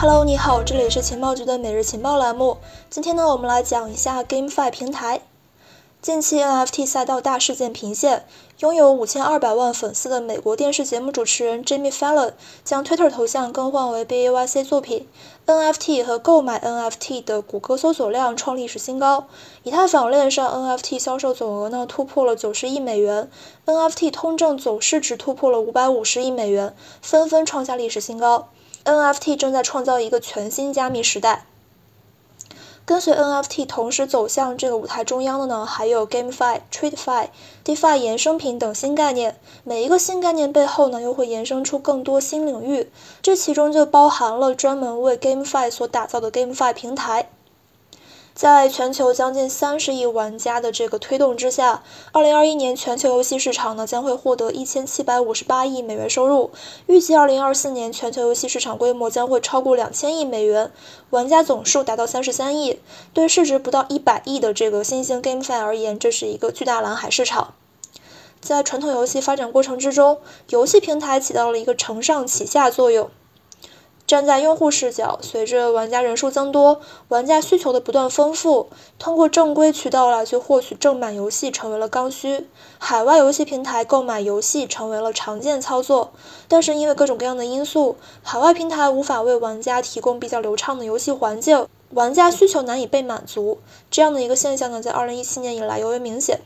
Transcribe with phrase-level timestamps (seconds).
[0.00, 2.56] Hello，你好，这里是情报局的每日情报栏目。
[2.88, 5.22] 今天呢，我们来讲一下 GameFi 平台。
[6.00, 8.24] 近期 NFT 赛道大事件频现，
[8.60, 15.08] 拥有五千二百万粉丝的美国电视节目主持人 Jimmy Fallon 将 Twitter 头像更换为 BAYC 作品
[15.46, 19.26] ，NFT 和购买 NFT 的谷歌搜索量创历史新高。
[19.64, 23.28] 以太坊链上 NFT 销售总额呢突破了九十亿美元
[23.66, 28.50] ，NFT 通证总市值突破了五百五十亿美元，纷纷创下历史新高。
[28.84, 31.47] NFT 正在创造一个全新加密时代。
[32.88, 37.28] 跟随 NFT 同时走向这个舞台中央的呢，还有 GameFi、TradeFi、
[37.62, 39.38] DeFi 衍生品等新概念。
[39.62, 42.90] 每一个新概念背后呢，又会衍生出更多新领域。
[43.20, 47.28] 这其中就包含了专门为 GameFi 所打造的 GameFi 平台。
[48.38, 56.52] 在全球将近三十亿玩家的这个推动之下，二零二一年全球游戏市场呢将会获得一千七百五十八亿美元收入。
[56.86, 60.70] 预计二零二四年全球游戏市场规模将会超过两千亿美元，
[61.10, 62.78] 玩家总数达到三十三亿。
[63.12, 67.54] 对市值不到一百亿的这个新兴 GameFi 而言，这是一个巨大蓝海市场。
[68.40, 70.18] 在传统游戏发展过程之中，
[70.50, 73.10] 游戏平台起到了一个承上启下作用。
[74.08, 82.46] 站在用户视角，随着玩家人数增多，玩家需求的不断丰富，通过正规渠道来去获取正版游戏成为了刚需。
[82.78, 86.12] 海外游戏平台购买游戏成为了常见操作，
[86.48, 93.58] 但是因为各种各样的因素，海外平台无法为玩家提供比较流畅的游戏环境，玩家需求难以被满足。
[93.90, 96.40] 这样的一个现象呢，在二零一七年以来尤为明显。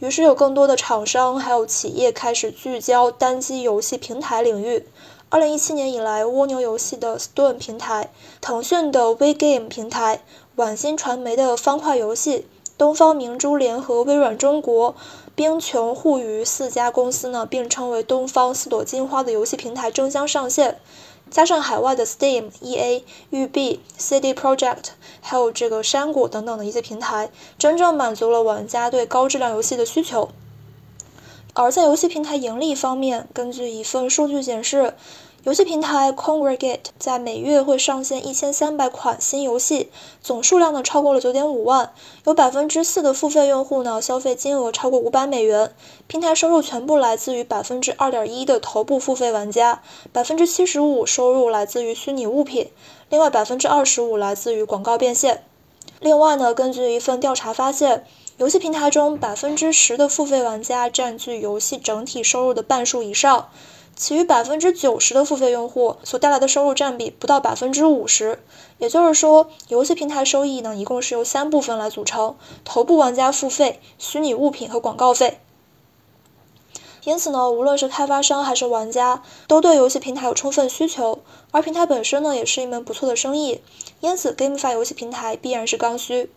[0.00, 4.86] 于是有更多的厂商还有企业开始聚焦单机游戏平台领域。
[5.34, 10.22] 二零一七年以来，蜗牛游戏的 Stone 平台、腾讯的 WeGame 平台、
[10.54, 12.46] 晚星传媒的方块游戏、
[12.78, 14.94] 东方明珠联合微软中国、
[15.34, 20.78] 冰穹互娱四家公司呢，并称为东方四朵金花的游戏平台争相上线。
[21.32, 24.90] 加上海外的 Steam、EA、育碧、CD Projekt，
[25.20, 30.28] 还有这个山谷等等的一些平台，真正满足了玩家对高质量游戏的需求。
[31.56, 34.94] 而在游戏平台盈利方面，根据一份数据显示，
[35.44, 39.90] 游戏平台 Congregate 在每月会上线一千三百款新游戏，
[40.22, 41.92] 总数量呢超过了九点五万，
[42.24, 45.74] 有百分之四的付费用户呢消费金额超过五百美元，
[46.06, 49.82] 平台收入全部来自于百分之二点一的头部付费玩家，
[50.14, 52.70] 百分之七十五收入来自于虚拟物品，
[53.10, 55.44] 另外百分之二十五来自于广告变现。
[56.00, 58.06] 另外呢，根据一份调查发现。
[58.36, 63.48] 游戏平台中，百分之十的付费玩家占据游戏整体收入的半数以上，
[63.96, 68.40] 其余百分之九十的付费用户所带来的收入占比不到百分之五十。
[68.78, 75.38] 也就是说，游戏平台收益呢，一共是由三部分来组成：头部玩家付费、虚拟物品和广告费。
[77.04, 83.60] 因此呢，无论是开发商还是玩家，都对游戏平台有充分需求，而平台本身呢，也是一门不错的生意。
[84.00, 86.30] 因此，GameFi 游戏平台必然是刚需。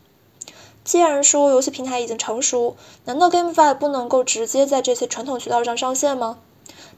[0.84, 2.76] 既然说游戏平台已经成熟，
[3.06, 6.38] 难道 GameFi 不能够直接在这些传统渠道上上线吗？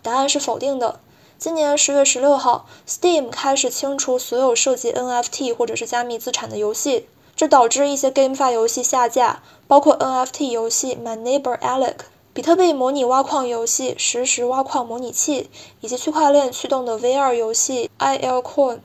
[0.01, 0.99] 答案是否定的。
[1.37, 11.95] 今年十月十六号，Steam 开始清除所有涉及 NFT 或者是加密资产的游戏，这导致一些 GameFi 游戏下架，包括 NFT 游戏 My Neighbor Alec、
[12.33, 15.49] 比特币模拟挖矿游戏实时挖矿模拟器，
[15.79, 18.79] 以及区块链驱动的 VR 游戏 ILCoin。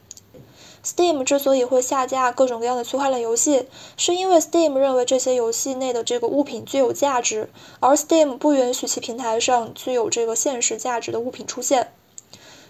[0.84, 7.49] Steam 之所以会下架各种各样的区块链游戏，是因为 Steam 认为这些游戏内的这个物品具有价值，
[7.81, 11.93] 而 Steam 不允许其平台上具有这个现实价值的物品出现。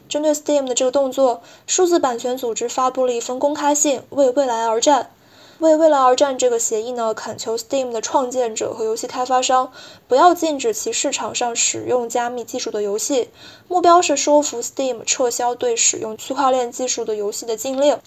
[0.08, 5.10] 针对 Steam 的这个动作，数字版权组织发布了一封公开信，为未来而战。
[5.60, 9.72] 为未来而战这个协议呢，恳求 Steam 的创建者和游戏开发商
[10.08, 13.30] 不要禁止其市场上使用加密技术的游戏，
[13.68, 17.98] 目标是说服 Steam 撤销对使用区块链技术的游戏的禁令。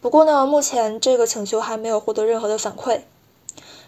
[0.00, 3.00] 不过呢，目前这个请求还没有获得任何的反馈。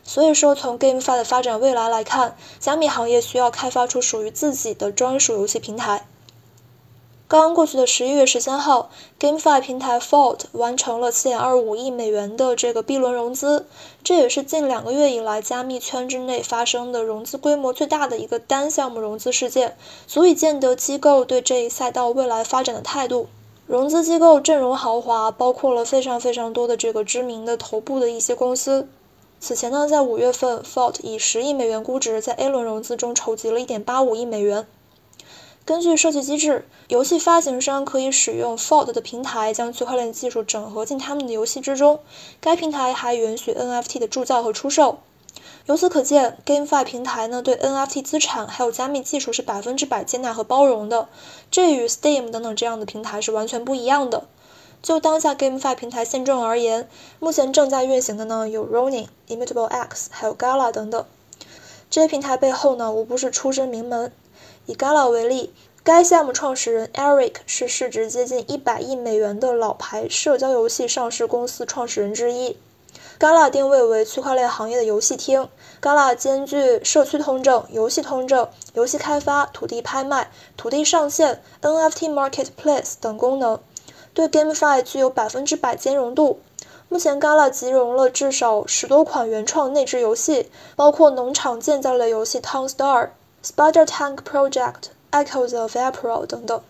[0.04, 6.06] 所以说，从 GameFi 的发展未来来看，加密行业需要开发出属于自己的专属游戏平台。
[7.32, 13.64] 刚刚过去的十一月十三号，GameFi 平台 Fault 完成了四点二五亿美元的这个 B 轮融资，
[14.04, 23.28] 这也是近两个月以来加密圈之内发生的融资规模最大的一个单项目融资事件，足以见得机构对这一赛道未来发展的态度。
[23.66, 28.86] 融资机构阵容豪华，包括了非常非常多的这个知名的头部的一些公司。
[29.40, 34.66] 此前呢，在五月份，Fault 以十亿美元估值在 A 轮融资中筹集了一点八五亿美元。
[35.64, 42.00] 根据设计机制，游戏发行商可以使用 Fault 的平台将区块链技术整合进他们的游戏之中。
[42.40, 44.98] 该平台还允许 NFT 的铸造和出售。
[45.66, 51.08] 由此可见，GameFi 平台呢对 NFT 资产还有加密技术是百分之百接纳和包容的，
[51.48, 54.24] 这与 Steam 等等这样的平台是完全不一样的。
[54.82, 56.88] 就当下 GameFi 平台现状而言，
[57.20, 61.04] 目前正在运行的呢有 Ronin、Immutable X，还有 Gala 等等。
[61.88, 64.10] 这些平台背后呢，无不是出身名门。
[64.66, 72.56] 以 Gala 为例，该项目创始人 Eric 是市值接近一百亿美元的老牌社交游戏上市公司创始人之一。
[73.18, 75.48] Gala 定位为区块链行业的游戏厅
[75.80, 83.60] ，Gala 兼具社区通证、游戏通证、游戏开发、土地拍卖、土地上线、NFT Marketplace 等功能，
[84.12, 86.40] 对 GameFi 具有百分之百兼容度。
[86.88, 93.10] 目前，Gala 集融了至少十多款原创内置游戏，包括农场建造类游戏 Town Star。
[93.44, 96.62] Spider Tank Project、Echoes of April 等等。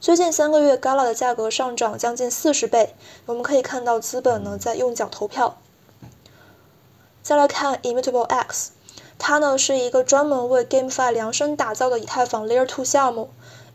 [0.00, 2.96] 最近三个月，Gala 的价格上涨将近四十倍。
[3.26, 5.58] 我们可以看到资本呢在用脚投票。
[7.22, 8.72] 再来看 Immutable X，
[9.16, 13.30] 它呢是一个专门为 GameFi 量身打造的以太坊 Layer 2项目。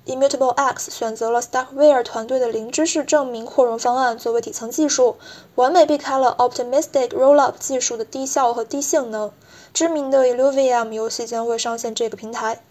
[0.06, 5.16] Immutable X 选择了 Starkware 团队的零知识证明扩容方案作为底层技术，
[5.56, 9.32] 完美避开了 Optimistic Rollup 技术的低效和低性能。
[9.76, 12.64] 知名的 Illuvium 游戏将会上线这个平台。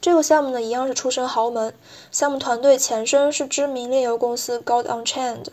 [0.00, 1.74] 这个项目呢，一样是出身豪门，
[2.10, 5.48] 项目团队前身是知名炼油公司 God Unchained。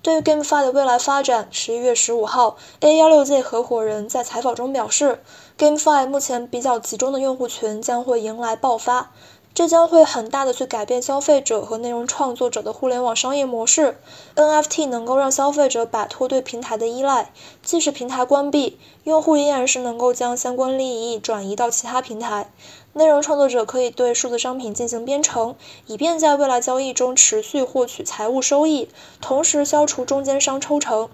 [0.00, 5.20] 对于 GameFi 的未来发展，十一月十五号，A16Z 合伙人在采访中表示
[5.58, 9.12] ，GameFi 目前比较集中的用户群将会迎来爆发。
[9.56, 13.96] 这将会很大的去改变消费者和内容创作者的互联网商业模式。
[14.34, 17.32] NFT 能够让消费者摆脱对平台的依赖，
[17.62, 22.52] 即使平台关闭，用户依然是能够将相关利益转移到其他平台。
[22.96, 25.54] 内容创作者可以对数字商品进行编程，
[25.86, 28.88] 以便在未来交易中持续获取财务收益，
[29.20, 31.10] 同时消除中间商抽成。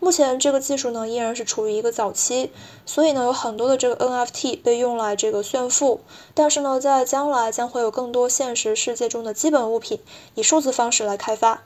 [0.00, 2.50] 目前这个技术呢依然是处于一个早期，
[2.86, 6.00] 所以呢有很多的这个 NFT 被用来这个炫富，
[6.32, 10.00] 但是呢在将来将会有更多现实世界中的基本物品
[10.36, 11.64] 以数字方式来开发。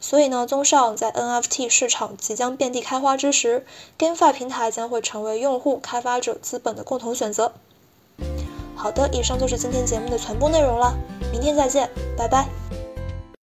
[0.00, 3.66] 所以呢，综上，在 NFT 市场即将遍地开花之时
[3.98, 7.52] ，GameFi 平台将会成为用户、开发者、资本的共同选择。
[8.78, 10.96] 好的，以上就是今天节目的全部内容了，
[11.32, 12.46] 明天再见，拜拜。